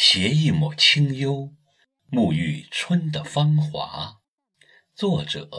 [0.00, 1.56] 携一抹清幽，
[2.08, 4.20] 沐浴春的芳华。
[4.94, 5.50] 作者：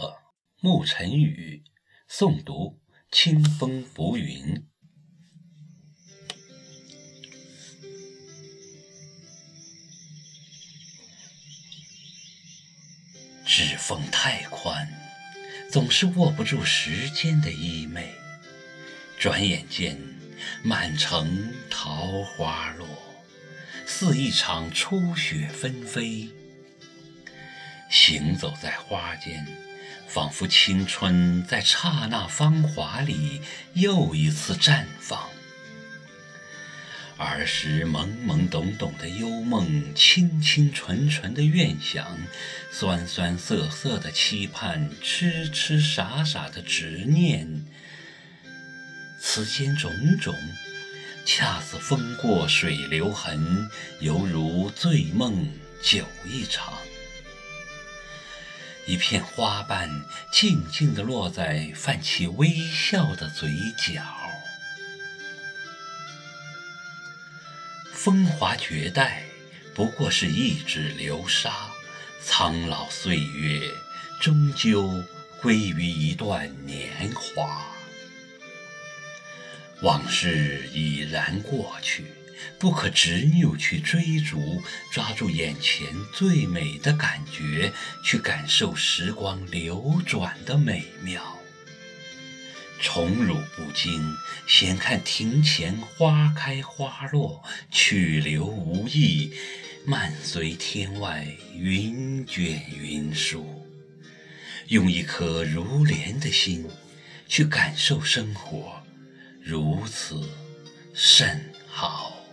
[0.62, 1.66] 暮晨雨，
[2.10, 2.80] 诵读：
[3.12, 4.66] 清风浮云。
[13.46, 14.88] 指缝太宽，
[15.70, 18.06] 总是握不住时间的衣袂。
[19.20, 20.00] 转眼间，
[20.64, 23.09] 满城桃花落。
[23.92, 26.30] 似一场初雪纷飞，
[27.90, 29.48] 行走在花间，
[30.08, 33.42] 仿佛青春在刹那芳华里
[33.74, 35.28] 又一次绽放。
[37.18, 42.16] 儿时懵懵懂懂的幽梦，清清纯纯的愿想，
[42.72, 47.66] 酸酸涩涩的期盼，痴痴傻傻的执念，
[49.20, 50.36] 此间种种。
[51.32, 53.70] 恰似风过水流痕，
[54.00, 55.48] 犹如醉梦
[55.80, 56.74] 酒一场。
[58.88, 64.02] 一片花瓣静静地落在泛起微笑的嘴角。
[67.94, 69.22] 风华绝代，
[69.76, 71.52] 不过是一指流沙；
[72.24, 73.72] 苍老岁月，
[74.20, 74.92] 终究
[75.40, 77.68] 归于一段年华。
[79.82, 82.04] 往事已然过去，
[82.60, 87.72] 不可执拗去追逐，抓住眼前最美的感觉，
[88.04, 91.40] 去感受时光流转的美妙。
[92.82, 94.14] 宠辱不惊，
[94.48, 99.34] 闲看庭前花开花落，去留无意，
[99.86, 103.66] 漫随天外云卷云舒。
[104.68, 106.68] 用一颗如莲的心，
[107.28, 108.79] 去感受生活。
[109.50, 110.22] 如此
[110.94, 112.24] 甚好。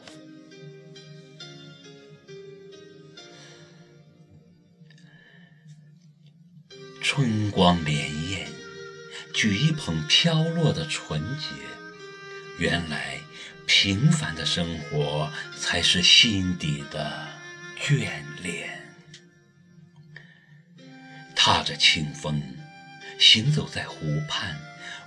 [7.00, 8.46] 春光潋滟，
[9.32, 11.46] 举一捧飘落的纯洁。
[12.58, 13.18] 原来
[13.66, 17.28] 平凡的生活才是心底的
[17.80, 18.10] 眷
[18.42, 18.94] 恋。
[21.34, 22.42] 踏着清风，
[23.18, 24.54] 行走在湖畔，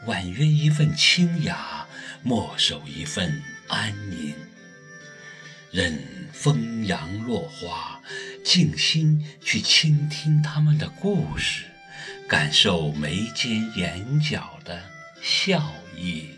[0.08, 1.79] 婉约一份清雅。
[2.22, 4.36] 默守一份安宁，
[5.72, 6.02] 任
[6.34, 8.02] 风扬落花，
[8.44, 11.66] 静心去倾听他们的故事，
[12.28, 14.84] 感受眉间眼角的
[15.22, 16.30] 笑意，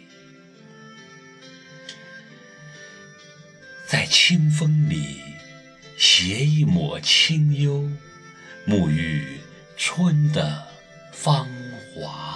[3.87, 5.19] 在清风里
[5.97, 7.89] 携一抹清幽，
[8.67, 9.39] 沐浴
[9.75, 10.67] 春的
[11.11, 11.47] 芳
[11.95, 12.30] 华。